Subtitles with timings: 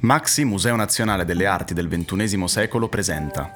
[0.00, 3.48] Maxi Museo Nazionale delle Arti del XXI secolo presenta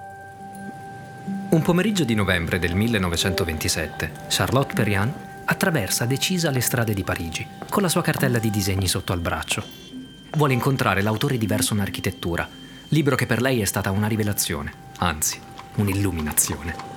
[1.50, 5.12] Un pomeriggio di novembre del 1927, Charlotte Perriand
[5.46, 9.64] attraversa decisa le strade di Parigi, con la sua cartella di disegni sotto al braccio.
[10.32, 12.48] Vuole incontrare l'autore di Verso un'architettura,
[12.88, 15.40] libro che per lei è stata una rivelazione, anzi,
[15.76, 16.92] un'illuminazione.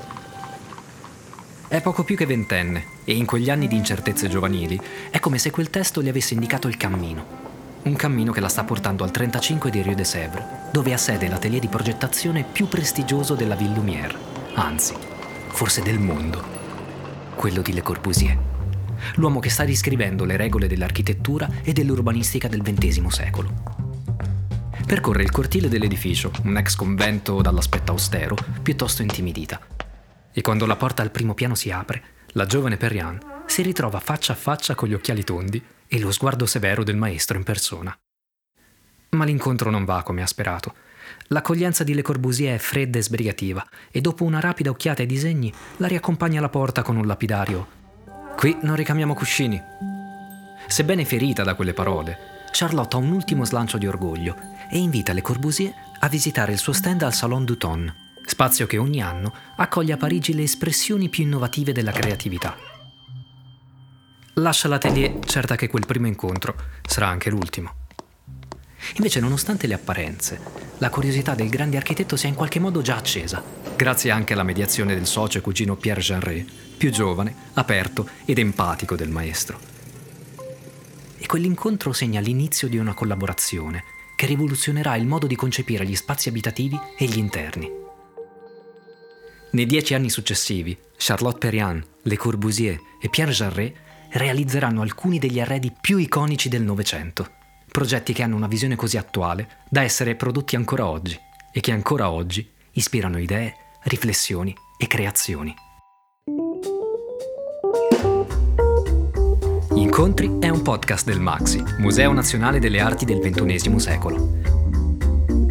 [1.67, 4.79] È poco più che ventenne e in quegli anni di incertezze giovanili
[5.09, 7.46] è come se quel testo le avesse indicato il cammino,
[7.83, 11.27] un cammino che la sta portando al 35 di Rue de Sèvres, dove ha sede
[11.27, 14.15] l'atelier di progettazione più prestigioso della Ville Lumière,
[14.55, 14.93] anzi,
[15.47, 16.43] forse del mondo,
[17.35, 18.37] quello di Le Corbusier,
[19.15, 23.85] l'uomo che sta riscrivendo le regole dell'architettura e dell'urbanistica del XX secolo.
[24.85, 29.59] Percorre il cortile dell'edificio, un ex convento dall'aspetto austero, piuttosto intimidita.
[30.31, 34.33] E quando la porta al primo piano si apre, la giovane Perriand si ritrova faccia
[34.33, 37.97] a faccia con gli occhiali tondi e lo sguardo severo del maestro in persona.
[39.11, 40.73] Ma l'incontro non va come ha sperato.
[41.27, 45.51] L'accoglienza di Le Corbusier è fredda e sbrigativa e dopo una rapida occhiata ai disegni
[45.77, 47.75] la riaccompagna alla porta con un lapidario.
[48.35, 49.59] Qui non ricamiamo cuscini.
[50.67, 52.17] Sebbene ferita da quelle parole,
[52.51, 54.35] Charlotte ha un ultimo slancio di orgoglio
[54.69, 57.93] e invita Le Corbusier a visitare il suo stand al Salon du Ton,
[58.25, 62.66] spazio che ogni anno accoglie a Parigi le espressioni più innovative della creatività.
[64.39, 66.53] Lascia l'atelier certa che quel primo incontro
[66.85, 67.85] sarà anche l'ultimo.
[68.97, 70.39] Invece, nonostante le apparenze,
[70.77, 73.43] la curiosità del grande architetto si è in qualche modo già accesa,
[73.75, 78.95] grazie anche alla mediazione del socio e cugino Pierre Jeanret, più giovane, aperto ed empatico
[78.95, 79.59] del maestro.
[81.17, 83.83] E quell'incontro segna l'inizio di una collaborazione
[84.15, 87.71] che rivoluzionerà il modo di concepire gli spazi abitativi e gli interni.
[89.49, 95.73] Nei dieci anni successivi, Charlotte Perriand, Le Corbusier e Pierre Jarret realizzeranno alcuni degli arredi
[95.79, 97.29] più iconici del Novecento,
[97.71, 101.19] progetti che hanno una visione così attuale da essere prodotti ancora oggi
[101.51, 105.53] e che ancora oggi ispirano idee, riflessioni e creazioni.
[109.75, 114.56] Incontri è un podcast del Maxi, Museo Nazionale delle Arti del XXI secolo.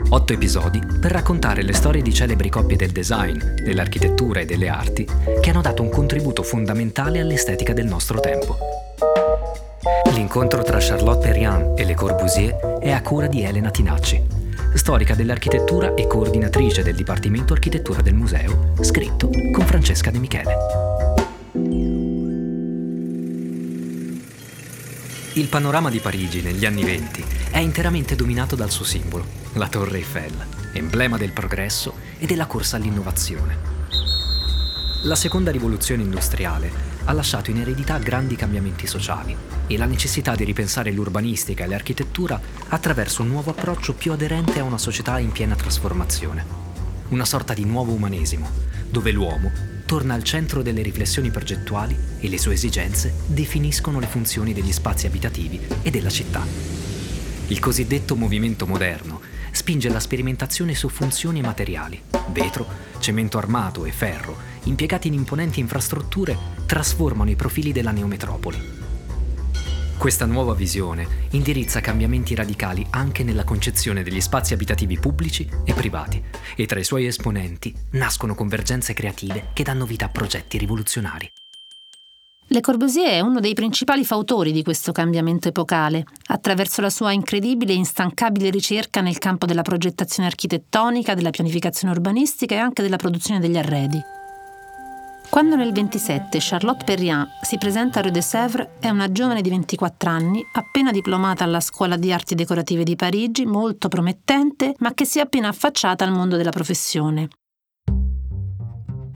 [0.09, 5.05] Otto episodi per raccontare le storie di celebri coppie del design, dell'architettura e delle arti
[5.41, 8.57] che hanno dato un contributo fondamentale all'estetica del nostro tempo.
[10.13, 14.23] L'incontro tra Charlotte Perriand e Le Corbusier è a cura di Elena Tinacci,
[14.75, 20.57] storica dell'architettura e coordinatrice del Dipartimento Architettura del Museo, scritto con Francesca De Michele.
[25.33, 29.25] Il panorama di Parigi negli anni venti è interamente dominato dal suo simbolo,
[29.55, 30.33] la Torre Eiffel,
[30.73, 33.75] emblema del progresso e della corsa all'innovazione.
[35.05, 39.37] La seconda rivoluzione industriale ha lasciato in eredità grandi cambiamenti sociali
[39.67, 44.65] e la necessità di ripensare l'urbanistica e l'architettura attraverso un nuovo approccio più aderente a
[44.65, 46.45] una società in piena trasformazione.
[47.09, 48.51] Una sorta di nuovo umanesimo,
[48.91, 49.53] dove l'uomo
[49.87, 55.07] torna al centro delle riflessioni progettuali e le sue esigenze definiscono le funzioni degli spazi
[55.07, 56.76] abitativi e della città.
[57.49, 59.21] Il cosiddetto movimento moderno
[59.53, 62.67] spinge la sperimentazione su funzioni materiali, vetro,
[62.99, 66.37] cemento armato e ferro, impiegati in imponenti infrastrutture,
[66.67, 68.75] trasformano i profili della neometropoli.
[69.97, 76.23] Questa nuova visione indirizza cambiamenti radicali anche nella concezione degli spazi abitativi pubblici e privati
[76.57, 81.31] e tra i suoi esponenti nascono convergenze creative che danno vita a progetti rivoluzionari.
[82.57, 87.73] Le Corbusier è uno dei principali fautori di questo cambiamento epocale, attraverso la sua incredibile
[87.73, 93.41] e instancabile ricerca nel campo della progettazione architettonica, della pianificazione urbanistica e anche della produzione
[93.41, 94.01] degli arredi.
[95.29, 99.51] Quando nel 27 Charlotte Perriand si presenta a Rue de Sèvres è una giovane di
[99.51, 105.05] 24 anni, appena diplomata alla Scuola di Arti Decorative di Parigi, molto promettente, ma che
[105.05, 107.29] si è appena affacciata al mondo della professione.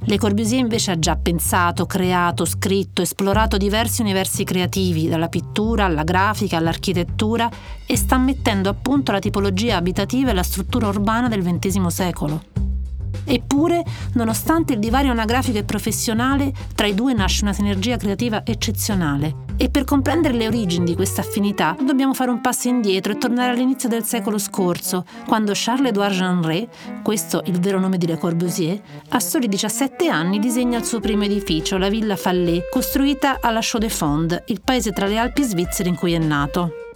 [0.05, 6.05] Le Corbusier invece ha già pensato, creato, scritto, esplorato diversi universi creativi, dalla pittura alla
[6.05, 7.49] grafica all'architettura,
[7.87, 12.43] e sta mettendo a punto la tipologia abitativa e la struttura urbana del XX secolo.
[13.25, 13.85] Eppure,
[14.15, 19.49] nonostante il divario anagrafico e professionale, tra i due nasce una sinergia creativa eccezionale.
[19.57, 23.53] E per comprendere le origini di questa affinità dobbiamo fare un passo indietro e tornare
[23.53, 26.69] all'inizio del secolo scorso, quando Charles-Édouard Jeanret,
[27.03, 28.81] questo il vero nome di Le Corbusier,
[29.11, 34.45] a soli 17 anni disegna il suo primo edificio, la Villa Fallée, costruita alla Chaux-de-Fonds,
[34.47, 36.90] il paese tra le Alpi svizzere in cui è nato.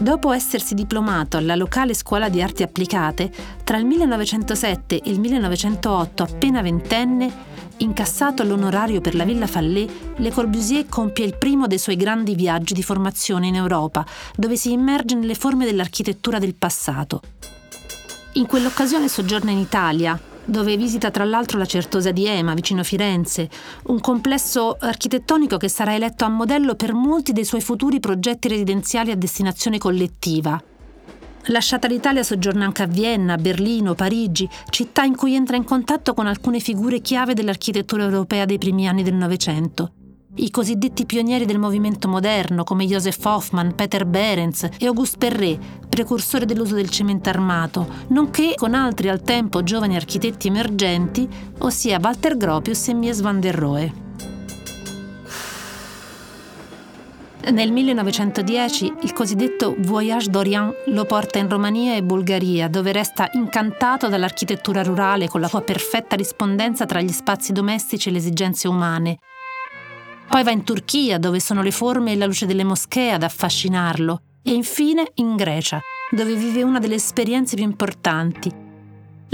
[0.00, 3.30] Dopo essersi diplomato alla locale scuola di arti applicate,
[3.62, 10.30] tra il 1907 e il 1908, appena ventenne, Incassato l'onorario per la Villa Fallée, Le
[10.30, 14.06] Corbusier compie il primo dei suoi grandi viaggi di formazione in Europa,
[14.36, 17.20] dove si immerge nelle forme dell'architettura del passato.
[18.32, 23.48] In quell'occasione soggiorna in Italia, dove visita tra l'altro la Certosa di Ema, vicino Firenze,
[23.84, 29.10] un complesso architettonico che sarà eletto a modello per molti dei suoi futuri progetti residenziali
[29.10, 30.62] a destinazione collettiva.
[31.44, 36.26] Lasciata l'Italia soggiorna anche a Vienna, Berlino, Parigi, città in cui entra in contatto con
[36.26, 39.92] alcune figure chiave dell'architettura europea dei primi anni del Novecento.
[40.36, 46.44] I cosiddetti pionieri del movimento moderno come Joseph Hoffman, Peter Behrens e Auguste Perret, precursore
[46.44, 51.28] dell'uso del cemento armato, nonché con altri al tempo giovani architetti emergenti,
[51.58, 54.08] ossia Walter Gropius e Mies van der Rohe.
[57.50, 64.08] Nel 1910 il cosiddetto Voyage d'Orient lo porta in Romania e Bulgaria, dove resta incantato
[64.08, 69.18] dall'architettura rurale con la sua perfetta rispondenza tra gli spazi domestici e le esigenze umane.
[70.30, 74.22] Poi va in Turchia, dove sono le forme e la luce delle moschee ad affascinarlo,
[74.42, 75.80] e infine in Grecia,
[76.10, 78.68] dove vive una delle esperienze più importanti,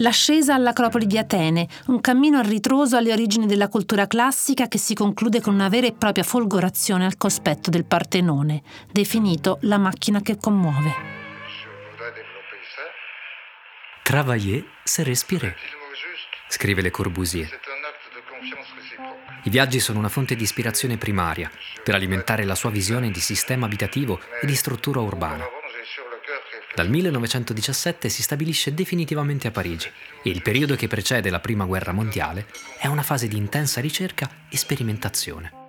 [0.01, 5.41] L'ascesa all'Acropoli di Atene, un cammino ritroso alle origini della cultura classica che si conclude
[5.41, 8.63] con una vera e propria folgorazione al cospetto del Partenone,
[8.93, 11.15] definito la macchina che commuove.
[14.03, 15.57] Travailler, c'est respirer,
[16.49, 17.49] scrive Le Corbusier.
[19.47, 21.49] I viaggi sono una fonte di ispirazione primaria
[21.85, 25.45] per alimentare la sua visione di sistema abitativo e di struttura urbana.
[26.75, 29.89] Dal 1917 si stabilisce definitivamente a Parigi
[30.25, 32.49] e il periodo che precede la Prima Guerra Mondiale
[32.81, 35.66] è una fase di intensa ricerca e sperimentazione.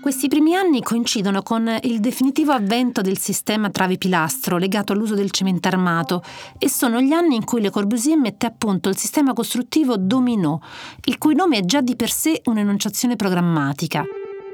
[0.00, 5.68] Questi primi anni coincidono con il definitivo avvento del sistema trave-pilastro legato all'uso del cemento
[5.68, 6.22] armato
[6.56, 10.62] e sono gli anni in cui Le Corbusier mette a punto il sistema costruttivo Domino,
[11.04, 14.02] il cui nome è già di per sé un'enunciazione programmatica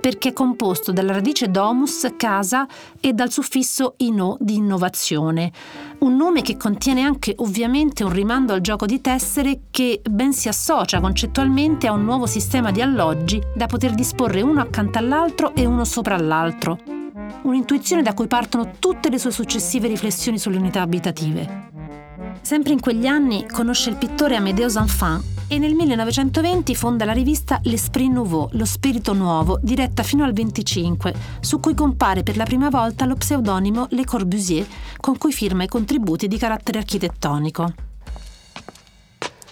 [0.06, 2.64] perché è composto dalla radice domus, casa,
[3.00, 5.50] e dal suffisso ino di innovazione,
[5.99, 10.47] un nome che contiene anche ovviamente un rimando al gioco di tessere che ben si
[10.47, 15.67] associa concettualmente a un nuovo sistema di alloggi da poter disporre uno accanto all'altro e
[15.67, 16.79] uno sopra l'altro.
[17.43, 22.06] Un'intuizione da cui partono tutte le sue successive riflessioni sulle unità abitative.
[22.40, 27.60] Sempre in quegli anni conosce il pittore Amedeo Zanfant e nel 1920 fonda la rivista
[27.64, 32.68] L'Esprit Nouveau, lo spirito nuovo, diretta fino al 25, su cui compare per la prima
[32.68, 34.66] volta lo pseudonimo Le Corbusier,
[34.98, 37.72] con cui firma i contributi di carattere architettonico.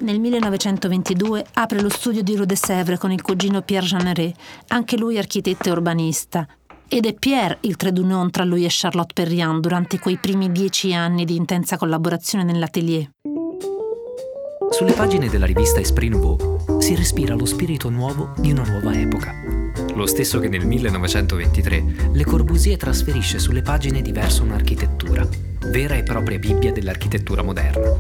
[0.00, 4.37] Nel 1922 apre lo studio di Rue de Sèvres con il cugino Pierre Jeanneret,
[4.69, 6.46] anche lui architetto e urbanista.
[6.88, 10.94] Ed è Pierre il trait d'union tra lui e Charlotte Perriand durante quei primi dieci
[10.94, 13.10] anni di intensa collaborazione nell'atelier.
[14.70, 19.32] Sulle pagine della rivista Esprit Nouveau si respira lo spirito nuovo di una nuova epoca.
[19.94, 25.26] Lo stesso che nel 1923 Le Corbusier trasferisce sulle pagine di verso un'architettura,
[25.66, 27.92] vera e propria Bibbia dell'architettura moderna.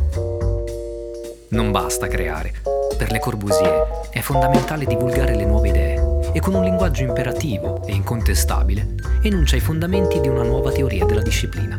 [1.48, 2.52] Non basta creare.
[2.98, 6.03] Per Le Corbusier è fondamentale divulgare le nuove idee
[6.34, 11.22] e con un linguaggio imperativo e incontestabile enuncia i fondamenti di una nuova teoria della
[11.22, 11.78] disciplina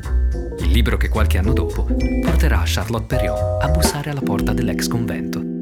[0.59, 1.83] il libro che qualche anno dopo
[2.21, 5.53] porterà Charlotte Perriot a bussare alla porta dell'ex convento.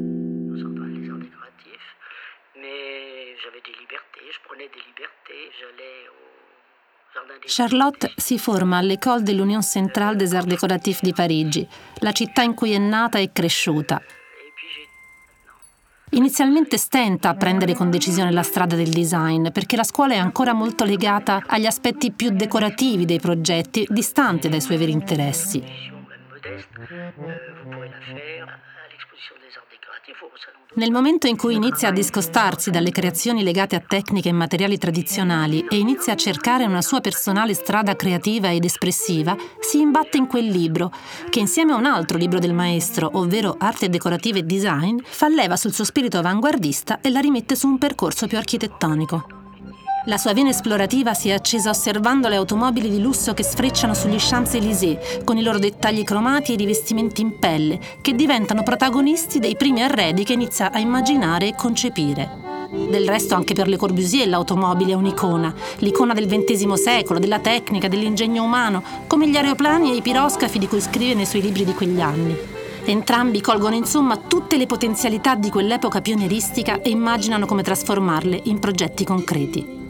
[7.46, 11.66] Charlotte si forma all'École de l'Union Centrale des Arts Décoratifs di Parigi,
[11.98, 14.00] la città in cui è nata e cresciuta,
[16.14, 20.52] Inizialmente stenta a prendere con decisione la strada del design perché la scuola è ancora
[20.52, 25.92] molto legata agli aspetti più decorativi dei progetti, distante dai suoi veri interessi.
[30.76, 35.64] Nel momento in cui inizia a discostarsi dalle creazioni legate a tecniche e materiali tradizionali
[35.68, 40.46] e inizia a cercare una sua personale strada creativa ed espressiva, si imbatte in quel
[40.46, 40.90] libro,
[41.30, 45.54] che insieme a un altro libro del maestro, ovvero Arte decorativa e design, fa leva
[45.54, 49.43] sul suo spirito avanguardista e la rimette su un percorso più architettonico.
[50.06, 54.18] La sua vena esplorativa si è accesa osservando le automobili di lusso che sfrecciano sugli
[54.18, 59.82] Champs-Élysées, con i loro dettagli cromati e rivestimenti in pelle, che diventano protagonisti dei primi
[59.82, 62.42] arredi che inizia a immaginare e concepire.
[62.70, 67.88] Del resto anche per Le Corbusier l'automobile è un'icona, l'icona del XX secolo, della tecnica,
[67.88, 71.72] dell'ingegno umano, come gli aeroplani e i piroscafi di cui scrive nei suoi libri di
[71.72, 72.36] quegli anni.
[72.84, 79.04] Entrambi colgono insomma tutte le potenzialità di quell'epoca pionieristica e immaginano come trasformarle in progetti
[79.04, 79.83] concreti.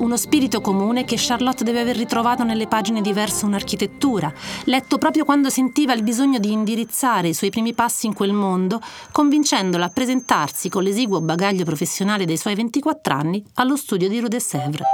[0.00, 4.32] Uno spirito comune che Charlotte deve aver ritrovato nelle pagine di verso un'architettura,
[4.64, 8.80] letto proprio quando sentiva il bisogno di indirizzare i suoi primi passi in quel mondo,
[9.12, 14.28] convincendola a presentarsi con l'esiguo bagaglio professionale dei suoi 24 anni allo studio di Rue
[14.28, 14.86] de Sèvres.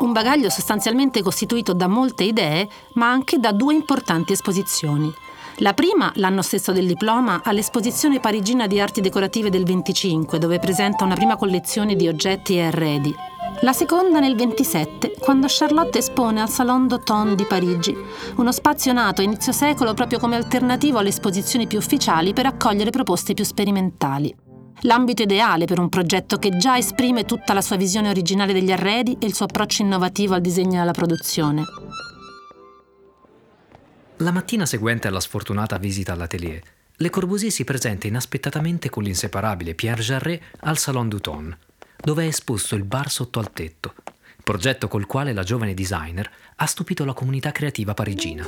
[0.00, 5.12] Un bagaglio sostanzialmente costituito da molte idee, ma anche da due importanti esposizioni.
[5.56, 11.04] La prima, l'anno stesso del diploma, all'esposizione parigina di arti decorative del 25, dove presenta
[11.04, 13.14] una prima collezione di oggetti e arredi.
[13.62, 17.96] La seconda nel 27, quando Charlotte espone al Salon d'Automne di Parigi,
[18.38, 22.90] uno spazio nato a inizio secolo proprio come alternativo alle esposizioni più ufficiali per accogliere
[22.90, 24.34] proposte più sperimentali.
[24.80, 29.16] L'ambito ideale per un progetto che già esprime tutta la sua visione originale degli arredi
[29.20, 31.62] e il suo approccio innovativo al disegno e alla produzione.
[34.16, 36.60] La mattina seguente alla sfortunata visita all'atelier,
[36.96, 41.56] Le Corbusier si presenta inaspettatamente con l'inseparabile Pierre Jarret al Salon d'Automne,
[42.02, 43.94] dove è esposto il bar sotto al tetto,
[44.42, 48.44] progetto col quale la giovane designer ha stupito la comunità creativa parigina.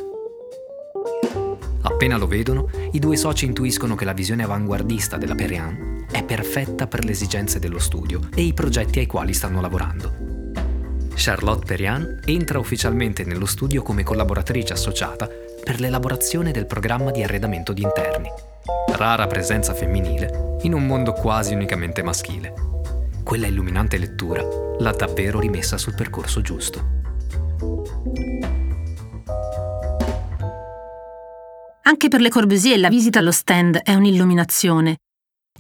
[1.82, 6.87] Appena lo vedono, i due soci intuiscono che la visione avanguardista della Perriand è perfetta
[6.87, 10.32] per le esigenze dello studio e i progetti ai quali stanno lavorando.
[11.14, 15.28] Charlotte Perriand entra ufficialmente nello studio come collaboratrice associata
[15.62, 18.28] per l'elaborazione del programma di arredamento di interni.
[18.96, 22.74] Rara presenza femminile in un mondo quasi unicamente maschile.
[23.25, 24.45] Quella illuminante lettura
[24.78, 26.93] l'ha davvero rimessa sul percorso giusto.
[31.85, 34.97] Anche per Le Corbusier la visita allo stand è un'illuminazione.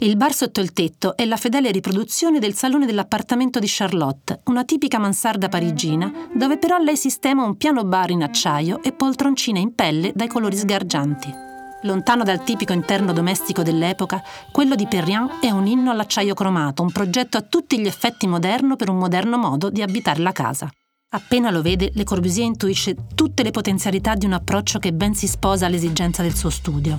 [0.00, 4.64] Il bar sotto il tetto è la fedele riproduzione del salone dell'appartamento di Charlotte, una
[4.64, 9.74] tipica mansarda parigina, dove però lei sistema un piano bar in acciaio e poltroncine in
[9.74, 11.53] pelle dai colori sgargianti.
[11.84, 16.90] Lontano dal tipico interno domestico dell'epoca, quello di Perriand è un inno all'acciaio cromato, un
[16.90, 20.66] progetto a tutti gli effetti moderno per un moderno modo di abitare la casa.
[21.10, 25.26] Appena lo vede, Le Corbusier intuisce tutte le potenzialità di un approccio che ben si
[25.26, 26.98] sposa all'esigenza del suo studio.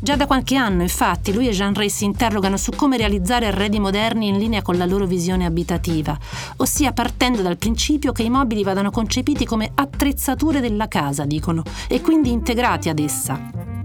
[0.00, 3.78] Già da qualche anno, infatti, lui e Jean Ray si interrogano su come realizzare arredi
[3.78, 6.18] moderni in linea con la loro visione abitativa,
[6.56, 12.00] ossia partendo dal principio che i mobili vadano concepiti come attrezzature della casa, dicono, e
[12.00, 13.83] quindi integrati ad essa.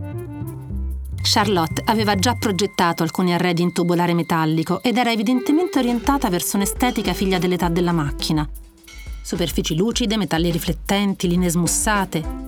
[1.31, 7.13] Charlotte aveva già progettato alcuni arredi in tubolare metallico ed era evidentemente orientata verso un'estetica
[7.13, 8.49] figlia dell'età della macchina.
[9.21, 12.47] Superfici lucide, metalli riflettenti, linee smussate,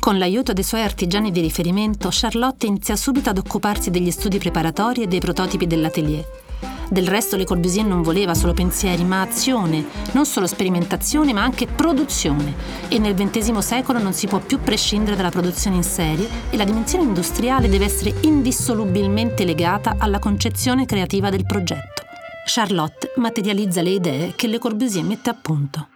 [0.00, 5.02] con l'aiuto dei suoi artigiani di riferimento, Charlotte inizia subito ad occuparsi degli studi preparatori
[5.02, 6.47] e dei prototipi dell'atelier.
[6.90, 11.66] Del resto Le Corbusier non voleva solo pensieri, ma azione, non solo sperimentazione, ma anche
[11.66, 12.54] produzione.
[12.88, 16.64] E nel XX secolo non si può più prescindere dalla produzione in serie e la
[16.64, 22.02] dimensione industriale deve essere indissolubilmente legata alla concezione creativa del progetto.
[22.46, 25.88] Charlotte materializza le idee che Le Corbusier mette a punto.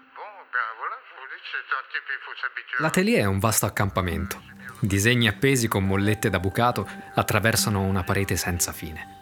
[2.80, 4.40] L'atelier è un vasto accampamento.
[4.78, 9.20] Disegni appesi con mollette da bucato attraversano una parete senza fine.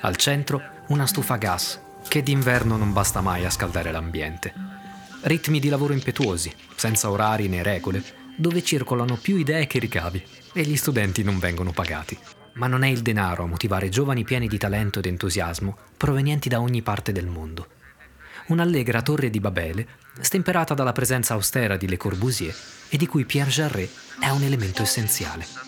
[0.00, 4.52] Al centro una stufa a gas che d'inverno non basta mai a scaldare l'ambiente.
[5.22, 8.02] Ritmi di lavoro impetuosi, senza orari né regole,
[8.36, 12.16] dove circolano più idee che ricavi e gli studenti non vengono pagati.
[12.54, 16.60] Ma non è il denaro a motivare giovani pieni di talento ed entusiasmo provenienti da
[16.60, 17.66] ogni parte del mondo
[18.48, 19.86] un'allegra torre di Babele,
[20.20, 22.54] stemperata dalla presenza austera di Le Corbusier
[22.88, 23.90] e di cui Pierre Jarret
[24.20, 25.67] è un elemento essenziale.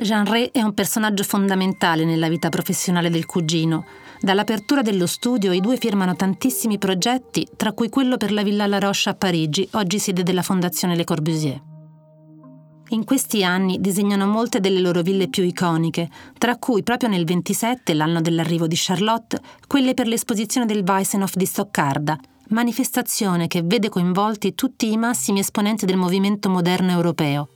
[0.00, 3.84] Jean Ray è un personaggio fondamentale nella vita professionale del cugino.
[4.20, 8.78] Dall'apertura dello studio i due firmano tantissimi progetti, tra cui quello per la Villa La
[8.78, 11.60] Roche a Parigi, oggi sede della Fondazione Le Corbusier.
[12.90, 17.92] In questi anni disegnano molte delle loro ville più iconiche, tra cui proprio nel 27,
[17.92, 22.16] l'anno dell'arrivo di Charlotte, quelle per l'esposizione del Weissenhof di Stoccarda,
[22.50, 27.48] manifestazione che vede coinvolti tutti i massimi esponenti del movimento moderno europeo.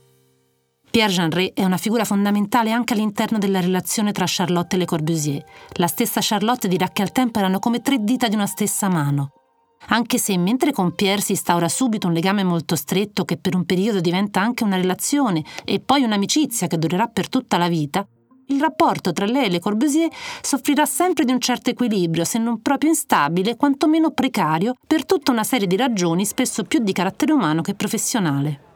[0.93, 5.43] Pierre Jeanret è una figura fondamentale anche all'interno della relazione tra Charlotte e Le Corbusier.
[5.77, 9.31] La stessa Charlotte dirà che al tempo erano come tre dita di una stessa mano
[9.87, 13.65] anche se mentre con Pierre si instaura subito un legame molto stretto che per un
[13.65, 18.07] periodo diventa anche una relazione e poi un'amicizia che durerà per tutta la vita,
[18.47, 20.09] il rapporto tra lei e Le Corbusier
[20.41, 25.43] soffrirà sempre di un certo equilibrio, se non proprio instabile, quantomeno precario, per tutta una
[25.43, 28.72] serie di ragioni spesso più di carattere umano che professionale.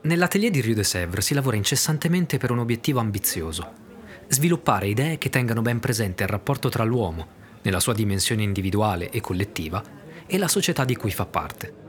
[0.00, 3.72] Nell'atelier di Rue de Sèvres si lavora incessantemente per un obiettivo ambizioso,
[4.28, 7.26] sviluppare idee che tengano ben presente il rapporto tra l'uomo,
[7.62, 9.82] nella sua dimensione individuale e collettiva,
[10.24, 11.86] e la società di cui fa parte.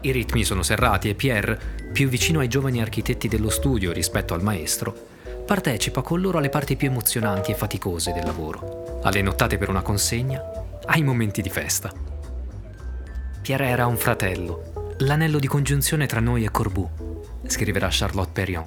[0.00, 4.42] I ritmi sono serrati e Pierre, più vicino ai giovani architetti dello studio rispetto al
[4.42, 5.08] maestro,
[5.44, 9.82] partecipa con loro alle parti più emozionanti e faticose del lavoro, alle nottate per una
[9.82, 10.40] consegna,
[10.86, 11.92] ai momenti di festa.
[13.42, 17.11] Pierre era un fratello, l'anello di congiunzione tra noi e Corbu,
[17.46, 18.66] scriverà Charlotte Perriand.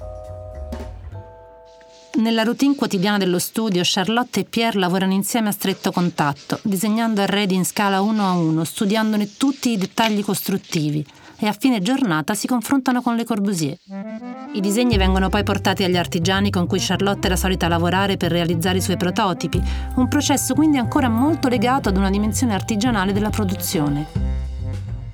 [2.16, 7.54] Nella routine quotidiana dello studio, Charlotte e Pierre lavorano insieme a stretto contatto, disegnando arredi
[7.54, 11.04] in scala 1 a 1, studiandone tutti i dettagli costruttivi
[11.38, 13.76] e a fine giornata si confrontano con Le Corbusier.
[14.54, 18.78] I disegni vengono poi portati agli artigiani con cui Charlotte era solita lavorare per realizzare
[18.78, 19.62] i suoi prototipi,
[19.96, 24.35] un processo quindi ancora molto legato ad una dimensione artigianale della produzione.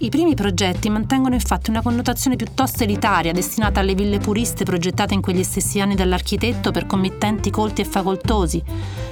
[0.03, 5.21] I primi progetti mantengono infatti una connotazione piuttosto elitaria destinata alle ville puriste progettate in
[5.21, 8.61] quegli stessi anni dall'architetto per committenti colti e facoltosi,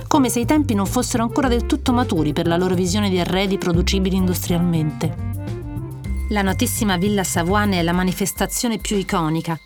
[0.09, 3.21] come se i tempi non fossero ancora del tutto maturi per la loro visione di
[3.21, 5.15] arredi producibili industrialmente.
[6.31, 9.57] La notissima Villa Savoine è la manifestazione più iconica,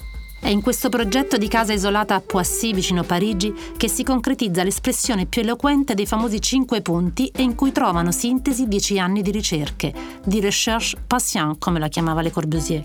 [0.45, 5.25] è in questo progetto di casa isolata a Poissy, vicino Parigi, che si concretizza l'espressione
[5.25, 9.95] più eloquente dei famosi cinque punti e in cui trovano sintesi dieci anni di ricerche,
[10.23, 12.85] di recherche patient, come la chiamava Le Corbusier.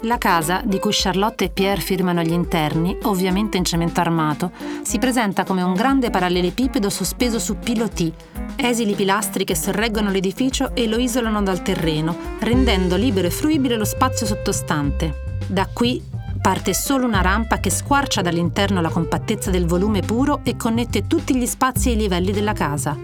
[0.00, 4.50] La casa, di cui Charlotte e Pierre firmano gli interni, ovviamente in cemento armato,
[4.82, 8.12] si presenta come un grande parallelepipedo sospeso su piloti,
[8.56, 13.84] esili pilastri che sorreggono l'edificio e lo isolano dal terreno, rendendo libero e fruibile lo
[13.84, 15.36] spazio sottostante.
[15.46, 20.56] Da qui Parte solo una rampa che squarcia dall'interno la compattezza del volume puro e
[20.56, 22.96] connette tutti gli spazi e i livelli della casa.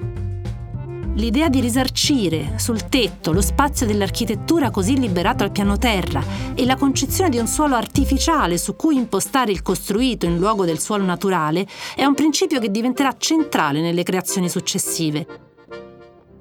[1.16, 6.22] L'idea di risarcire sul tetto lo spazio dell'architettura così liberato al piano terra
[6.54, 10.80] e la concezione di un suolo artificiale su cui impostare il costruito in luogo del
[10.80, 15.53] suolo naturale è un principio che diventerà centrale nelle creazioni successive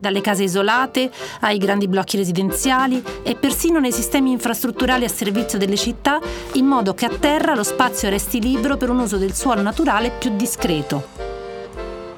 [0.03, 5.77] dalle case isolate ai grandi blocchi residenziali e persino nei sistemi infrastrutturali a servizio delle
[5.77, 6.19] città,
[6.55, 10.11] in modo che a terra lo spazio resti libero per un uso del suolo naturale
[10.11, 11.31] più discreto.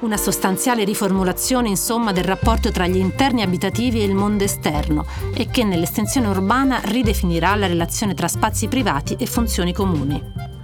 [0.00, 5.48] Una sostanziale riformulazione, insomma, del rapporto tra gli interni abitativi e il mondo esterno e
[5.48, 10.55] che nell'estensione urbana ridefinirà la relazione tra spazi privati e funzioni comuni.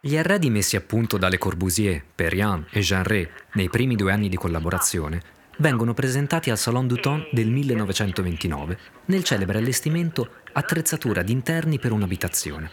[0.00, 3.04] Gli arredi messi a punto dalle Corbusier, Perriand e Jean
[3.52, 9.24] nei primi due anni di collaborazione vengono presentati al Salon du Temps del 1929 nel
[9.24, 12.70] celebre allestimento Attrezzatura d'interni per un'abitazione.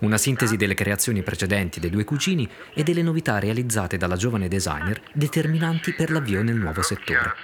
[0.00, 5.00] Una sintesi delle creazioni precedenti dei due cugini e delle novità realizzate dalla giovane designer
[5.12, 7.34] determinanti per l'avvio nel nuovo settore.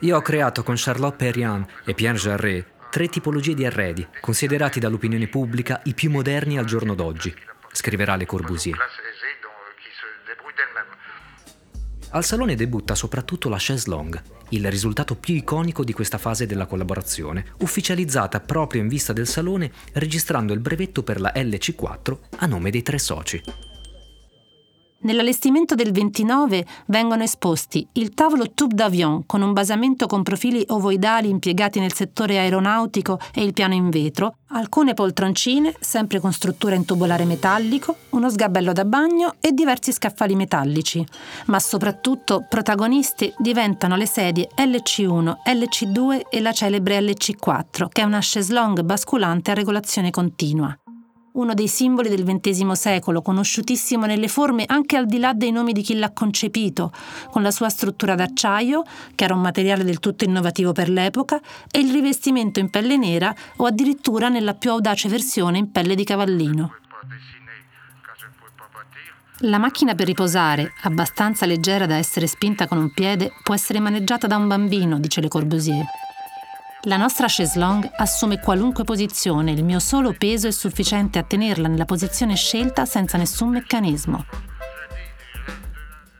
[0.00, 5.28] Io ho creato con Charlotte Perriand e Pierre Jarret tre tipologie di arredi, considerati dall'opinione
[5.28, 7.30] pubblica i più moderni al giorno d'oggi,
[7.70, 8.78] scriverà Le Corbusier.
[12.12, 16.64] Al salone debutta soprattutto la chaise longue, il risultato più iconico di questa fase della
[16.64, 22.70] collaborazione, ufficializzata proprio in vista del salone registrando il brevetto per la LC4 a nome
[22.70, 23.42] dei tre soci.
[24.98, 31.28] Nell'allestimento del 29 vengono esposti il tavolo tube d'avion con un basamento con profili ovoidali
[31.28, 36.84] impiegati nel settore aeronautico e il piano in vetro, alcune poltroncine, sempre con struttura in
[36.84, 41.06] tubolare metallico, uno sgabello da bagno e diversi scaffali metallici.
[41.46, 48.20] Ma soprattutto protagonisti diventano le sedie LC1, LC2 e la celebre LC4, che è una
[48.22, 50.76] chaise basculante a regolazione continua
[51.36, 55.72] uno dei simboli del XX secolo, conosciutissimo nelle forme anche al di là dei nomi
[55.72, 56.92] di chi l'ha concepito,
[57.30, 58.82] con la sua struttura d'acciaio,
[59.14, 63.34] che era un materiale del tutto innovativo per l'epoca, e il rivestimento in pelle nera
[63.56, 66.74] o addirittura nella più audace versione in pelle di cavallino.
[69.40, 74.26] La macchina per riposare, abbastanza leggera da essere spinta con un piede, può essere maneggiata
[74.26, 75.84] da un bambino, dice Le Corbusier.
[76.86, 81.66] La nostra chaise longue assume qualunque posizione, il mio solo peso è sufficiente a tenerla
[81.66, 84.24] nella posizione scelta senza nessun meccanismo.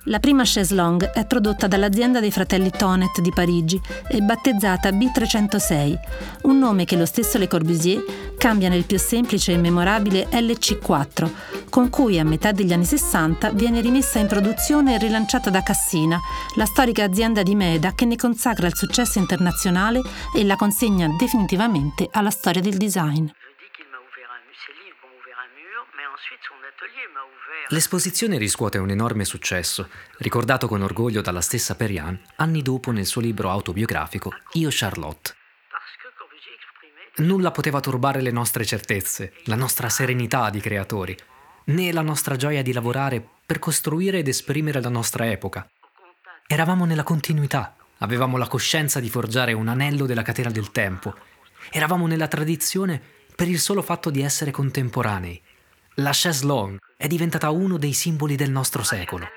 [0.08, 5.98] La prima chaise longue è prodotta dall'azienda dei fratelli Tonet di Parigi e battezzata B306,
[6.42, 8.04] un nome che lo stesso Le Corbusier
[8.38, 11.30] cambia nel più semplice e memorabile LC4,
[11.68, 16.20] con cui a metà degli anni 60 viene rimessa in produzione e rilanciata da Cassina,
[16.54, 20.00] la storica azienda di Meda che ne consacra il successo internazionale
[20.36, 23.26] e la consegna definitivamente alla storia del design.
[27.68, 33.20] L'esposizione riscuote un enorme successo, ricordato con orgoglio dalla stessa Perian anni dopo nel suo
[33.20, 35.34] libro autobiografico Io Charlotte.
[37.18, 41.16] Nulla poteva turbare le nostre certezze, la nostra serenità di creatori,
[41.66, 45.68] né la nostra gioia di lavorare per costruire ed esprimere la nostra epoca.
[46.46, 51.14] Eravamo nella continuità, Avevamo la coscienza di forgiare un anello della catena del tempo.
[51.70, 55.40] Eravamo nella tradizione per il solo fatto di essere contemporanei.
[55.96, 59.28] La chaise longue è diventata uno dei simboli del nostro secolo.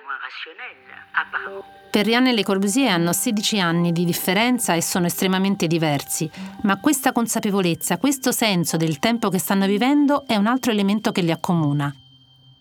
[1.91, 6.29] Perriand e Le Corbusier hanno 16 anni di differenza e sono estremamente diversi,
[6.63, 11.21] ma questa consapevolezza, questo senso del tempo che stanno vivendo è un altro elemento che
[11.21, 11.93] li accomuna.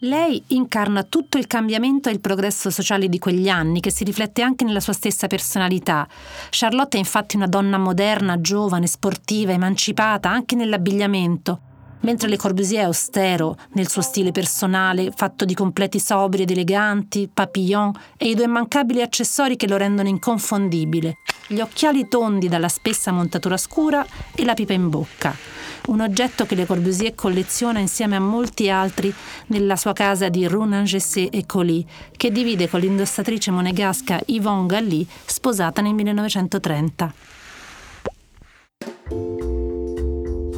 [0.02, 4.42] Lei incarna tutto il cambiamento e il progresso sociale di quegli anni, che si riflette
[4.42, 6.06] anche nella sua stessa personalità.
[6.50, 11.62] Charlotte è infatti una donna moderna, giovane, sportiva, emancipata, anche nell'abbigliamento
[12.00, 17.28] mentre Le Corbusier è austero nel suo stile personale, fatto di completi sobri ed eleganti,
[17.32, 21.16] papillon e i due immancabili accessori che lo rendono inconfondibile,
[21.48, 25.57] gli occhiali tondi dalla spessa montatura scura e la pipa in bocca.
[25.88, 29.12] Un oggetto che Le Corbusier colleziona insieme a molti altri
[29.46, 31.82] nella sua casa di Rue Nangessé e Colly,
[32.14, 37.14] che divide con l'indossatrice monegasca Yvonne Galli, sposata nel 1930.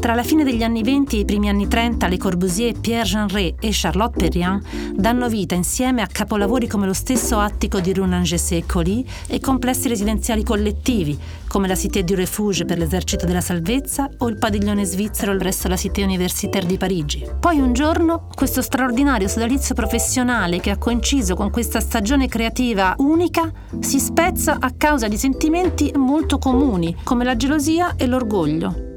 [0.01, 3.57] Tra la fine degli anni 20 e i primi anni 30, Le Corbusier, Pierre Jeanret
[3.61, 9.05] e Charlotte Perriand danno vita insieme a capolavori come lo stesso attico di Runangessé e
[9.27, 14.39] e complessi residenziali collettivi, come la Cité du Refuge per l'esercito della salvezza o il
[14.39, 17.27] padiglione svizzero presso la Cité Universitaire di Parigi.
[17.39, 23.53] Poi un giorno questo straordinario sodalizio professionale che ha coinciso con questa stagione creativa unica
[23.81, 28.89] si spezza a causa di sentimenti molto comuni, come la gelosia e l'orgoglio.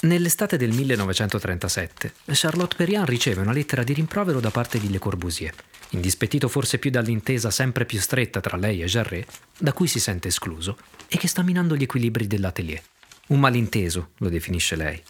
[0.00, 5.54] Nell'estate del 1937, Charlotte Perriand riceve una lettera di rimprovero da parte di Le Corbusier,
[5.90, 9.26] indispettito forse più dall'intesa sempre più stretta tra lei e Jarret,
[9.58, 10.76] da cui si sente escluso
[11.08, 12.82] e che sta minando gli equilibri dell'atelier.
[13.28, 15.02] Un malinteso, lo definisce lei,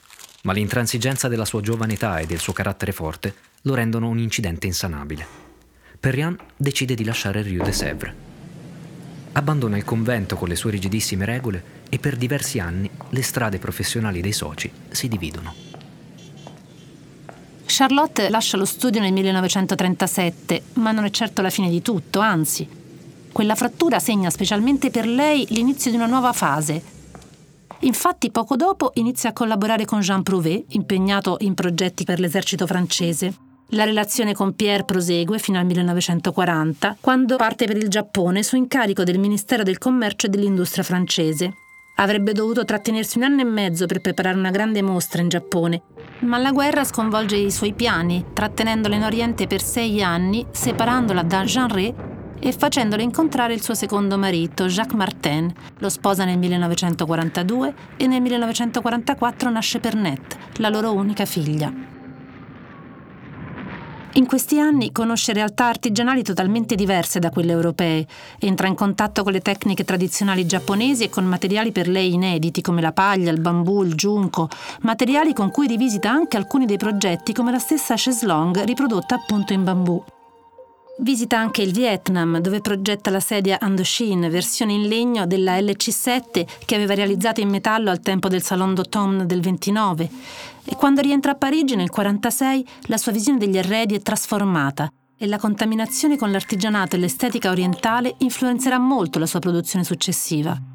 [0.43, 4.69] ma l'intransigenza della sua giovane età e del suo carattere forte lo rendono un incidente
[4.69, 5.27] insanabile.
[5.99, 8.15] Perriand decide di lasciare Rue de Sèvres.
[9.33, 14.21] Abbandona il convento con le sue rigidissime regole e per diversi anni le strade professionali
[14.21, 15.55] dei soci si dividono.
[17.67, 22.69] Charlotte lascia lo studio nel 1937, ma non è certo la fine di tutto, anzi.
[23.31, 26.83] Quella frattura segna specialmente per lei l'inizio di una nuova fase.
[27.81, 33.35] Infatti poco dopo inizia a collaborare con Jean Prouvé, impegnato in progetti per l'esercito francese.
[33.69, 39.05] La relazione con Pierre prosegue fino al 1940, quando parte per il Giappone su incarico
[39.05, 41.55] del Ministero del Commercio e dell'Industria francese.
[41.97, 45.83] Avrebbe dovuto trattenersi un anno e mezzo per preparare una grande mostra in Giappone,
[46.21, 51.45] ma la guerra sconvolge i suoi piani, trattenendola in Oriente per sei anni, separandola da
[51.45, 51.95] Jean Ré
[52.41, 55.53] e facendola incontrare il suo secondo marito, Jacques Martin.
[55.79, 61.94] Lo sposa nel 1942 e nel 1944 nasce Pernette, la loro unica figlia.
[64.17, 68.07] In questi anni conosce realtà artigianali totalmente diverse da quelle europee,
[68.39, 72.81] entra in contatto con le tecniche tradizionali giapponesi e con materiali per lei inediti come
[72.81, 74.49] la paglia, il bambù, il giunco,
[74.83, 79.53] materiali con cui rivisita anche alcuni dei progetti come la stessa chaise longue riprodotta appunto
[79.53, 80.05] in bambù.
[80.99, 86.75] Visita anche il Vietnam, dove progetta la sedia Andoshin, versione in legno della LC7 che
[86.77, 90.09] aveva realizzato in metallo al tempo del Salon d'automne del 29.
[90.65, 95.27] E quando rientra a Parigi nel 46, la sua visione degli arredi è trasformata e
[95.27, 100.74] la contaminazione con l'artigianato e l'estetica orientale influenzerà molto la sua produzione successiva.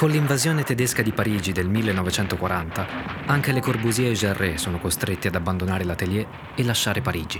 [0.00, 5.34] Con l'invasione tedesca di Parigi del 1940, anche Le Corbusier e Jarret sono costretti ad
[5.34, 7.38] abbandonare l'atelier e lasciare Parigi.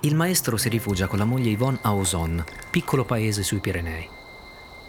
[0.00, 4.08] Il maestro si rifugia con la moglie Yvonne a Ozon, piccolo paese sui Pirenei.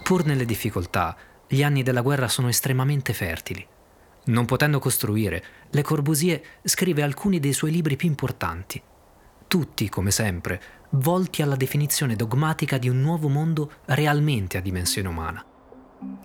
[0.02, 1.14] Pur nelle difficoltà,
[1.46, 3.68] gli anni della guerra sono estremamente fertili.
[4.28, 8.82] Non potendo costruire, Le Corbusier scrive alcuni dei suoi libri più importanti.
[9.50, 10.62] Tutti, come sempre,
[10.92, 15.46] volti alla definizione dogmatica di un nuovo mondo realmente a dimensione umana.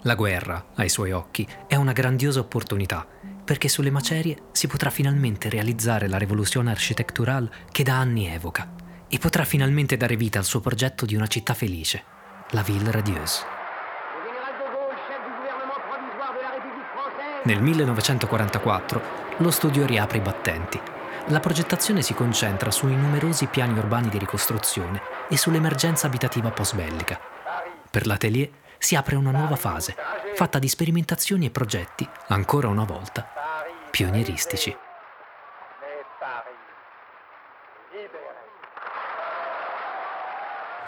[0.03, 3.07] La guerra, ai suoi occhi, è una grandiosa opportunità,
[3.45, 8.75] perché sulle macerie si potrà finalmente realizzare la rivoluzione architecturale che da anni evoca
[9.09, 12.05] e potrà finalmente dare vita al suo progetto di una città felice,
[12.51, 13.57] la Ville Radieuse.
[17.45, 19.03] Nel 1944
[19.39, 20.81] lo studio riapre i battenti.
[21.29, 27.19] La progettazione si concentra sui numerosi piani urbani di ricostruzione e sull'emergenza abitativa post-bellica.
[27.91, 29.95] Per l'atelier si apre una nuova fase,
[30.35, 33.27] fatta di sperimentazioni e progetti, ancora una volta,
[33.91, 34.77] pionieristici.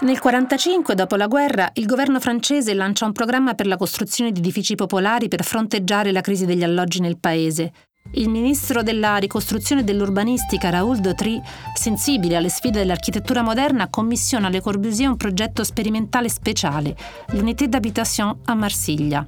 [0.03, 4.38] Nel 1945, dopo la guerra, il governo francese lancia un programma per la costruzione di
[4.38, 7.70] edifici popolari per fronteggiare la crisi degli alloggi nel paese.
[8.14, 11.40] Il ministro della ricostruzione e dell'urbanistica Raoul Dautry,
[11.75, 16.96] sensibile alle sfide dell'architettura moderna, commissiona a Le Corbusier un progetto sperimentale speciale,
[17.29, 19.25] l'Unité d'habitation a Marsiglia.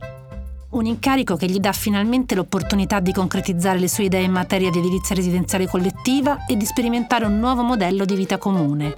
[0.70, 4.78] Un incarico che gli dà finalmente l'opportunità di concretizzare le sue idee in materia di
[4.78, 8.94] edilizia residenziale collettiva e di sperimentare un nuovo modello di vita comune.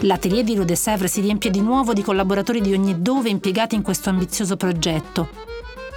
[0.00, 3.74] L'atelier di Rue de Sèvres si riempie di nuovo di collaboratori di ogni dove impiegati
[3.74, 5.28] in questo ambizioso progetto,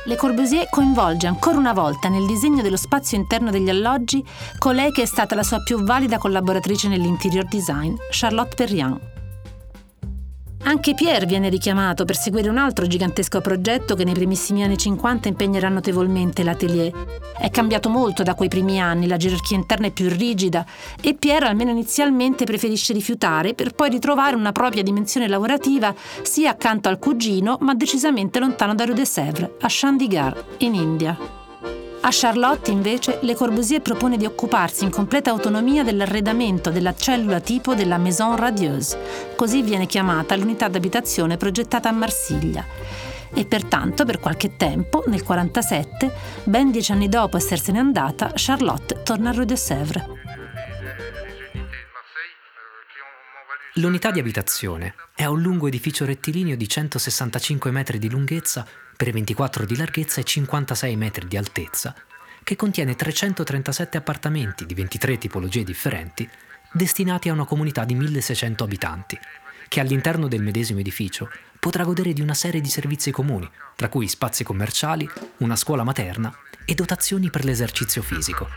[0.05, 4.23] le Corbusier coinvolge ancora una volta nel disegno dello spazio interno degli alloggi
[4.59, 9.14] colei che è stata la sua più valida collaboratrice nell'interior design, Charlotte Perriand.
[10.67, 15.28] Anche Pierre viene richiamato per seguire un altro gigantesco progetto che nei primissimi anni 50
[15.28, 16.91] impegnerà notevolmente l'atelier.
[17.38, 20.65] È cambiato molto da quei primi anni, la gerarchia interna è più rigida
[20.99, 26.89] e Pierre almeno inizialmente preferisce rifiutare per poi ritrovare una propria dimensione lavorativa sia accanto
[26.89, 31.44] al cugino ma decisamente lontano da Rue de Sèvres, a Chandigarh, in India.
[32.05, 37.73] A Charlotte, invece, Le Corbusier propone di occuparsi in completa autonomia dell'arredamento della cellula tipo
[37.73, 42.63] della Maison Radieuse, così viene chiamata l'unità d'abitazione progettata a Marsiglia.
[43.33, 46.13] E pertanto, per qualche tempo, nel 1947,
[46.43, 50.05] ben dieci anni dopo essersene andata, Charlotte torna a Rue de Sèvres.
[53.77, 58.65] L'unità di abitazione è un lungo edificio rettilineo di 165 metri di lunghezza
[58.95, 61.93] per 24 di larghezza e 56 metri di altezza,
[62.43, 66.29] che contiene 337 appartamenti di 23 tipologie differenti,
[66.71, 69.19] destinati a una comunità di 1600 abitanti,
[69.67, 71.29] che all'interno del medesimo edificio
[71.60, 76.34] potrà godere di una serie di servizi comuni, tra cui spazi commerciali, una scuola materna
[76.65, 78.47] e dotazioni per l'esercizio fisico.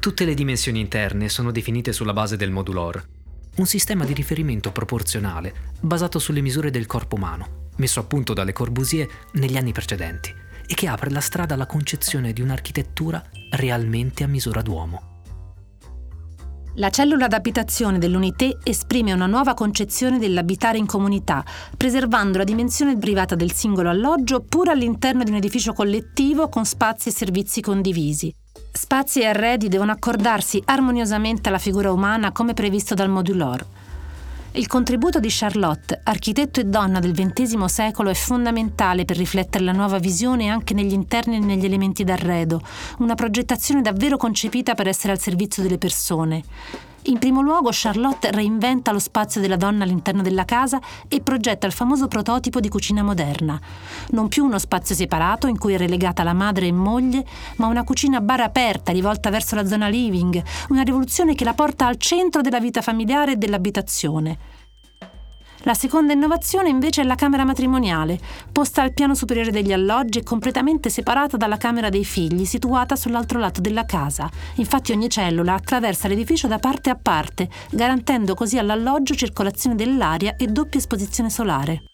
[0.00, 3.06] Tutte le dimensioni interne sono definite sulla base del modulor,
[3.56, 8.52] un sistema di riferimento proporzionale basato sulle misure del corpo umano, messo a punto dalle
[8.52, 10.32] Corbusier negli anni precedenti
[10.64, 15.08] e che apre la strada alla concezione di un'architettura realmente a misura d'uomo.
[16.74, 21.44] La cellula d'abitazione dell'Unité esprime una nuova concezione dell'abitare in comunità,
[21.76, 27.08] preservando la dimensione privata del singolo alloggio pur all'interno di un edificio collettivo con spazi
[27.08, 28.32] e servizi condivisi.
[28.72, 33.66] Spazi e arredi devono accordarsi armoniosamente alla figura umana come previsto dal modulor.
[34.52, 39.70] Il contributo di Charlotte, architetto e donna del XX secolo, è fondamentale per riflettere la
[39.70, 42.60] nuova visione anche negli interni e negli elementi d'arredo,
[42.98, 46.42] una progettazione davvero concepita per essere al servizio delle persone.
[47.04, 51.72] In primo luogo Charlotte reinventa lo spazio della donna all'interno della casa e progetta il
[51.72, 53.58] famoso prototipo di cucina moderna.
[54.10, 57.24] Non più uno spazio separato in cui è relegata la madre e moglie,
[57.56, 61.86] ma una cucina bar aperta rivolta verso la zona living, una rivoluzione che la porta
[61.86, 64.59] al centro della vita familiare e dell'abitazione.
[65.64, 68.18] La seconda innovazione invece è la camera matrimoniale,
[68.50, 73.38] posta al piano superiore degli alloggi e completamente separata dalla camera dei figli, situata sull'altro
[73.38, 74.30] lato della casa.
[74.54, 80.46] Infatti ogni cellula attraversa l'edificio da parte a parte, garantendo così all'alloggio circolazione dell'aria e
[80.46, 81.89] doppia esposizione solare.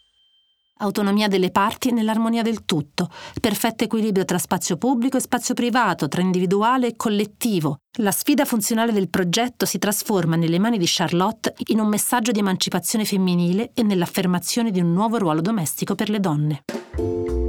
[0.78, 3.08] Autonomia delle parti nell'armonia del tutto,
[3.40, 7.78] perfetto equilibrio tra spazio pubblico e spazio privato, tra individuale e collettivo.
[8.00, 12.40] La sfida funzionale del progetto si trasforma nelle mani di Charlotte in un messaggio di
[12.40, 16.64] emancipazione femminile e nell'affermazione di un nuovo ruolo domestico per le donne.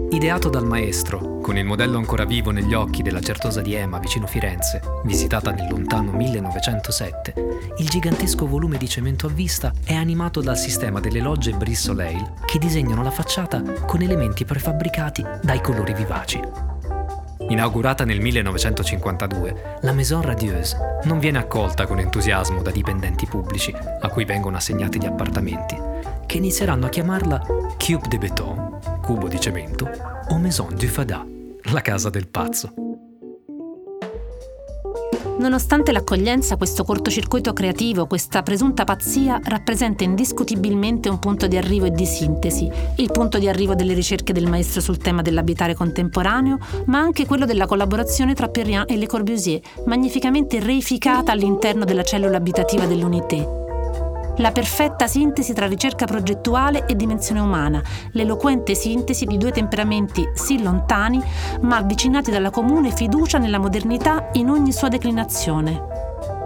[0.10, 4.26] Ideato dal maestro, con il modello ancora vivo negli occhi della certosa di Ema vicino
[4.26, 7.34] Firenze, visitata nel lontano 1907,
[7.78, 12.34] il gigantesco volume di cemento a vista è animato dal sistema delle logge Brice Soleil
[12.46, 16.40] che disegnano la facciata con elementi prefabbricati dai colori vivaci.
[17.50, 24.08] Inaugurata nel 1952, la Maison Radieuse non viene accolta con entusiasmo da dipendenti pubblici a
[24.08, 25.78] cui vengono assegnati gli appartamenti,
[26.26, 27.42] che inizieranno a chiamarla
[27.78, 29.90] Cube de Béton, cubo di cemento,
[30.32, 31.26] o Maison du Fada,
[31.72, 32.74] la casa del pazzo.
[35.40, 41.92] Nonostante l'accoglienza, questo cortocircuito creativo, questa presunta pazzia, rappresenta indiscutibilmente un punto di arrivo e
[41.92, 47.00] di sintesi, il punto di arrivo delle ricerche del maestro sul tema dell'abitare contemporaneo, ma
[47.00, 52.86] anche quello della collaborazione tra Perrien e Le Corbusier, magnificamente reificata all'interno della cellula abitativa
[52.86, 53.67] dell'Unité
[54.38, 60.62] la perfetta sintesi tra ricerca progettuale e dimensione umana, l'eloquente sintesi di due temperamenti sì
[60.62, 61.22] lontani,
[61.62, 66.37] ma avvicinati dalla comune fiducia nella modernità in ogni sua declinazione.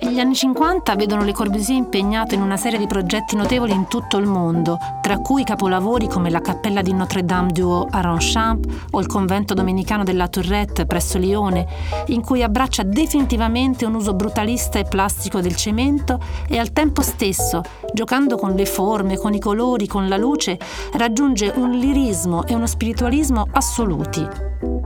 [0.00, 4.16] Gli anni 50 vedono Le Corbusier impegnato in una serie di progetti notevoli in tutto
[4.18, 9.00] il mondo, tra cui capolavori come la cappella di Notre-Dame du Haut a Ronchamp o
[9.00, 11.66] il convento domenicano della Tourette presso Lione,
[12.06, 17.62] in cui abbraccia definitivamente un uso brutalista e plastico del cemento e al tempo stesso,
[17.92, 20.60] giocando con le forme, con i colori, con la luce,
[20.92, 24.77] raggiunge un lirismo e uno spiritualismo assoluti.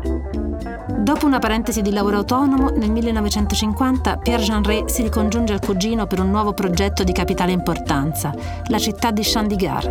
[1.03, 6.21] Dopo una parentesi di lavoro autonomo, nel 1950 Pierre Jean si ricongiunge al cugino per
[6.21, 8.33] un nuovo progetto di capitale importanza,
[8.69, 9.91] la città di Chandigarh.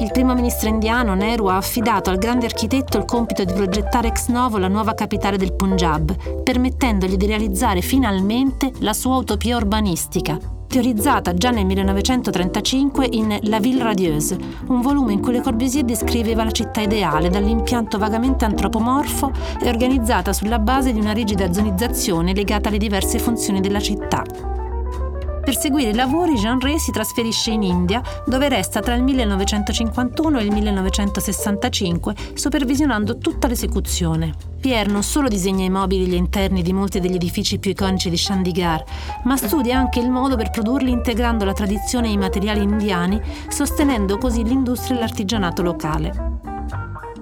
[0.00, 4.26] Il primo ministro indiano Nehru ha affidato al grande architetto il compito di progettare ex
[4.26, 10.36] novo la nuova capitale del Punjab, permettendogli di realizzare finalmente la sua utopia urbanistica,
[10.68, 16.44] teorizzata già nel 1935 in La Ville Radieuse, un volume in cui Le Corbusier descriveva
[16.44, 22.68] la città ideale dall'impianto vagamente antropomorfo e organizzata sulla base di una rigida zonizzazione legata
[22.68, 24.57] alle diverse funzioni della città.
[25.48, 30.40] Per seguire i lavori Jean Rey si trasferisce in India, dove resta tra il 1951
[30.40, 34.34] e il 1965, supervisionando tutta l'esecuzione.
[34.60, 38.10] Pierre non solo disegna i mobili e gli interni di molti degli edifici più iconici
[38.10, 38.84] di Chandigarh,
[39.24, 44.18] ma studia anche il modo per produrli integrando la tradizione e i materiali indiani, sostenendo
[44.18, 46.12] così l'industria e l'artigianato locale.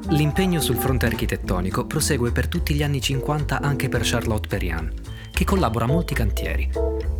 [0.08, 4.92] L'impegno sul fronte architettonico prosegue per tutti gli anni 50 anche per Charlotte Perriand,
[5.36, 6.66] che collabora a molti cantieri,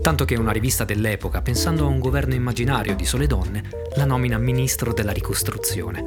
[0.00, 3.64] tanto che una rivista dell'epoca, pensando a un governo immaginario di sole donne,
[3.96, 6.02] la nomina ministro della ricostruzione.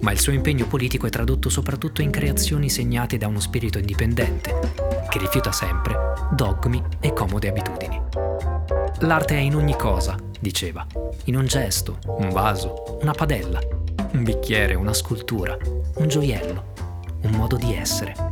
[0.00, 4.54] Ma il suo impegno politico è tradotto soprattutto in creazioni segnate da uno spirito indipendente,
[5.08, 5.96] che rifiuta sempre
[6.30, 7.98] dogmi e comode abitudini.
[8.98, 10.86] L'arte è in ogni cosa, diceva,
[11.24, 13.60] in un gesto, un vaso, una padella,
[14.12, 15.56] un bicchiere, una scultura,
[15.94, 16.74] un gioiello,
[17.22, 18.29] un modo di essere.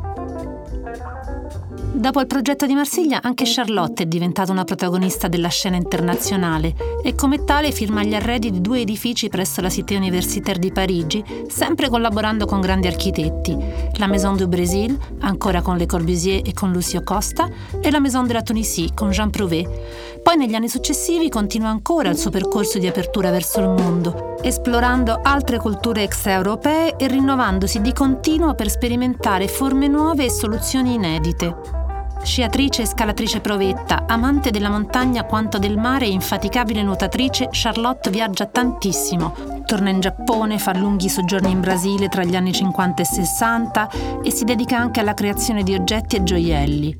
[1.98, 7.16] Dopo il progetto di Marsiglia, anche Charlotte è diventata una protagonista della scena internazionale e
[7.16, 11.88] come tale firma gli arredi di due edifici presso la Cité Universitaire di Parigi, sempre
[11.88, 13.56] collaborando con grandi architetti,
[13.94, 17.48] la Maison du Brésil, ancora con Le Corbusier e con Lucio Costa,
[17.80, 20.20] e la Maison de la Tunisie con Jean Prouvé.
[20.22, 25.18] Poi negli anni successivi continua ancora il suo percorso di apertura verso il mondo, esplorando
[25.20, 31.86] altre culture extraeuropee e rinnovandosi di continuo per sperimentare forme nuove e soluzioni inedite.
[32.22, 38.46] Sciatrice e scalatrice provetta, amante della montagna quanto del mare e infaticabile nuotatrice, Charlotte viaggia
[38.46, 39.34] tantissimo.
[39.64, 43.90] Torna in Giappone, fa lunghi soggiorni in Brasile tra gli anni 50 e 60
[44.22, 46.98] e si dedica anche alla creazione di oggetti e gioielli.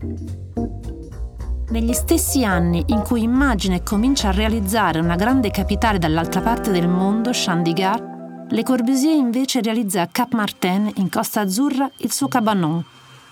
[1.71, 6.71] Negli stessi anni in cui immagina e comincia a realizzare una grande capitale dall'altra parte
[6.71, 8.17] del mondo, Chandigarh,
[8.51, 12.83] Le Corbusier invece realizza a Cap Martin, in Costa Azzurra, il suo cabanon,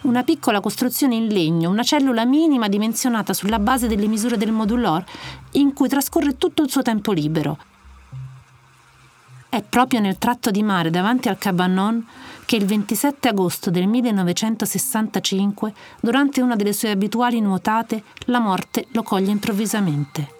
[0.06, 5.04] una piccola costruzione in legno, una cellula minima dimensionata sulla base delle misure del modulor,
[5.52, 7.58] in cui trascorre tutto il suo tempo libero.
[9.48, 12.06] È proprio nel tratto di mare davanti al Cabanon
[12.44, 19.02] che il 27 agosto del 1965, durante una delle sue abituali nuotate, la morte lo
[19.02, 20.34] coglie improvvisamente.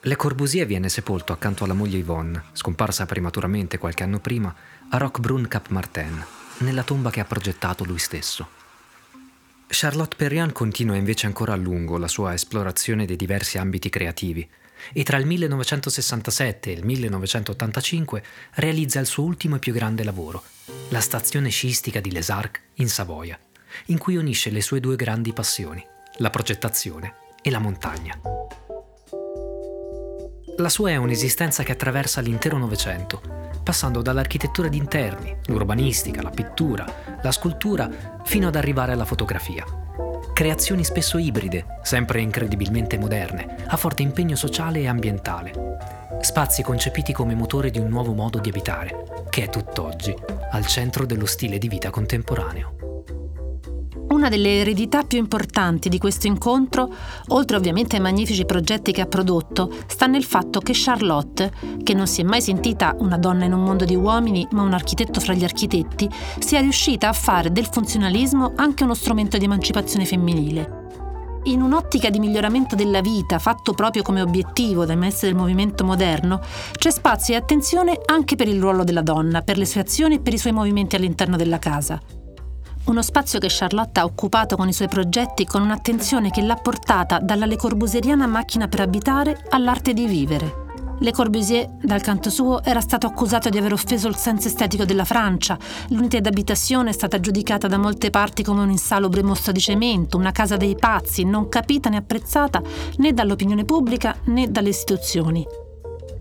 [0.00, 4.54] Le Corbusier viene sepolto accanto alla moglie Yvonne, scomparsa prematuramente qualche anno prima,
[4.90, 6.24] a Roquebrune Cap Martin
[6.58, 8.56] nella tomba che ha progettato lui stesso.
[9.68, 14.48] Charlotte Perriand continua invece ancora a lungo la sua esplorazione dei diversi ambiti creativi
[14.92, 18.22] e tra il 1967 e il 1985
[18.54, 20.42] realizza il suo ultimo e più grande lavoro,
[20.88, 23.38] la stazione sciistica di Les Arcs in Savoia,
[23.86, 25.84] in cui unisce le sue due grandi passioni,
[26.16, 28.37] la progettazione e la montagna.
[30.58, 36.86] La sua è un'esistenza che attraversa l'intero Novecento passando dall'architettura di interni, l'urbanistica, la pittura,
[37.20, 37.90] la scultura,
[38.24, 39.62] fino ad arrivare alla fotografia.
[40.32, 45.52] Creazioni spesso ibride, sempre incredibilmente moderne, a forte impegno sociale e ambientale.
[46.22, 50.16] Spazi concepiti come motore di un nuovo modo di abitare, che è tutt'oggi
[50.52, 52.87] al centro dello stile di vita contemporaneo.
[54.10, 56.92] Una delle eredità più importanti di questo incontro,
[57.28, 62.06] oltre ovviamente ai magnifici progetti che ha prodotto, sta nel fatto che Charlotte, che non
[62.06, 65.34] si è mai sentita una donna in un mondo di uomini, ma un architetto fra
[65.34, 70.86] gli architetti, sia riuscita a fare del funzionalismo anche uno strumento di emancipazione femminile.
[71.44, 76.40] In un'ottica di miglioramento della vita, fatto proprio come obiettivo dai maestri del movimento moderno,
[76.72, 80.20] c'è spazio e attenzione anche per il ruolo della donna, per le sue azioni e
[80.20, 82.00] per i suoi movimenti all'interno della casa.
[82.88, 87.18] Uno spazio che Charlotte ha occupato con i suoi progetti con un'attenzione che l'ha portata
[87.18, 90.66] dalla Le Corbusieriana macchina per abitare all'arte di vivere.
[91.00, 95.04] Le Corbusier, dal canto suo, era stato accusato di aver offeso il senso estetico della
[95.04, 95.58] Francia.
[95.88, 100.32] L'unità d'abitazione è stata giudicata da molte parti come un insalubre mostro di cemento, una
[100.32, 102.62] casa dei pazzi, non capita né apprezzata
[102.96, 105.67] né dall'opinione pubblica né dalle istituzioni.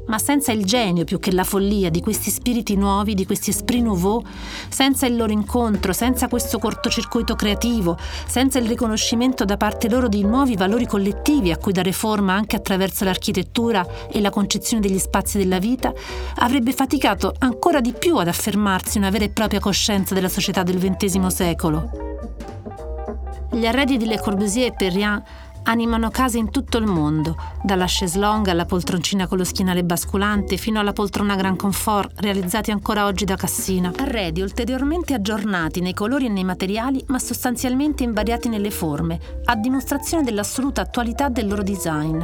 [0.08, 3.82] Ma senza il genio più che la follia di questi spiriti nuovi, di questi esprit
[3.82, 4.24] nouveau,
[4.70, 10.24] senza il loro incontro, senza questo cortocircuito creativo, senza il riconoscimento da parte loro di
[10.24, 15.38] nuovi valori collettivi a cui dare forma anche attraverso l'architettura e la concezione degli spazi
[15.38, 15.94] della vita,
[16.36, 20.78] avrebbe faticato ancora di più ad affermarsi una vera e propria coscienza della società del
[20.78, 21.90] XX secolo.
[23.50, 25.24] Gli arredi di Le Corbusier e Perrien
[25.68, 30.58] animano case in tutto il mondo, dalla chaise longue alla poltroncina con lo schienale basculante
[30.58, 33.92] fino alla poltrona Grand Confort, realizzati ancora oggi da Cassina.
[33.98, 40.24] Arredi ulteriormente aggiornati nei colori e nei materiali, ma sostanzialmente invariati nelle forme, a dimostrazione
[40.24, 42.24] dell'assoluta attualità del loro design.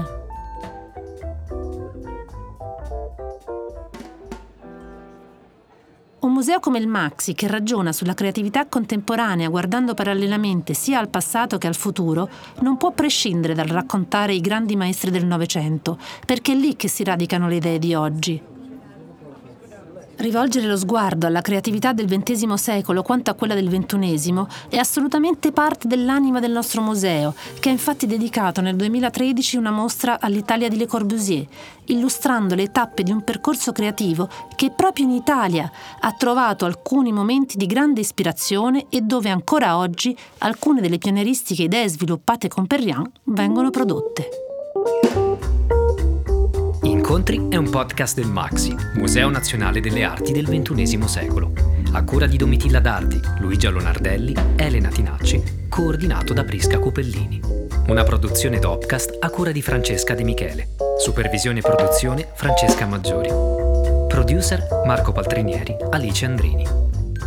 [6.24, 11.58] Un museo come il Maxi, che ragiona sulla creatività contemporanea guardando parallelamente sia al passato
[11.58, 12.30] che al futuro,
[12.62, 17.04] non può prescindere dal raccontare i grandi maestri del Novecento, perché è lì che si
[17.04, 18.53] radicano le idee di oggi.
[20.24, 25.52] Rivolgere lo sguardo alla creatività del XX secolo quanto a quella del XXI è assolutamente
[25.52, 30.78] parte dell'anima del nostro museo, che ha infatti dedicato nel 2013 una mostra all'Italia di
[30.78, 31.46] Le Corbusier,
[31.88, 35.70] illustrando le tappe di un percorso creativo che proprio in Italia
[36.00, 41.90] ha trovato alcuni momenti di grande ispirazione e dove ancora oggi alcune delle pionieristiche idee
[41.90, 44.30] sviluppate con Perriand vengono prodotte.
[47.14, 51.54] Incontri è un podcast del Maxi, Museo Nazionale delle Arti del XXI secolo,
[51.92, 57.40] a cura di Domitilla Dardi, Luigia Lonardelli, Elena Tinacci, coordinato da Prisca Cupellini.
[57.86, 60.70] Una produzione Dopcast a cura di Francesca De Michele.
[60.98, 63.30] Supervisione e produzione Francesca Maggiori.
[64.08, 66.68] Producer Marco Paltrinieri, Alice Andrini.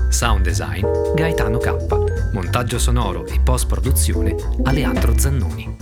[0.09, 0.84] Sound design
[1.14, 2.32] Gaetano K.
[2.32, 4.34] Montaggio sonoro e post produzione
[4.64, 5.76] Aleandro Zannoni.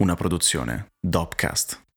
[0.00, 1.87] Una produzione Dopcast.